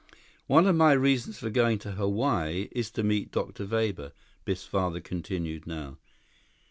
"One 0.47 0.65
of 0.65 0.75
my 0.75 0.93
reasons 0.93 1.37
for 1.37 1.51
going 1.51 1.77
to 1.77 1.91
Hawaii 1.91 2.69
is 2.71 2.89
to 2.93 3.03
meet 3.03 3.31
Dr. 3.31 3.67
Weber," 3.67 4.13
Biff's 4.45 4.65
father 4.65 4.99
continued 4.99 5.67
now. 5.67 5.99